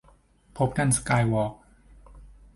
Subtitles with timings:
[0.57, 1.53] พบกัน สกายวอล์ค